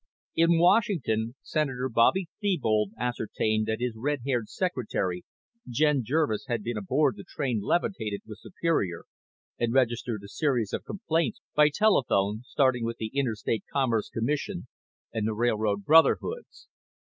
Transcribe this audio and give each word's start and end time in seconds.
In 0.35 0.57
Washington, 0.57 1.35
Senator 1.43 1.87
Bobby 1.87 2.27
Thebold 2.41 2.89
ascertained 2.97 3.67
that 3.67 3.81
his 3.81 3.93
red 3.95 4.21
haired 4.25 4.49
secretary, 4.49 5.25
Jen 5.69 6.03
Jervis, 6.03 6.45
had 6.47 6.63
been 6.63 6.75
aboard 6.75 7.15
the 7.17 7.23
train 7.23 7.61
levitated 7.63 8.23
with 8.25 8.39
Superior 8.39 9.03
and 9.59 9.75
registered 9.75 10.23
a 10.23 10.27
series 10.27 10.73
of 10.73 10.85
complaints 10.85 11.39
by 11.53 11.69
telephone, 11.69 12.41
starting 12.47 12.83
with 12.83 12.97
the 12.97 13.11
Interstate 13.13 13.65
Commerce 13.71 14.09
Commission 14.09 14.65
and 15.13 15.27
the 15.27 15.35
railroad 15.35 15.85
brotherhoods. 15.85 16.67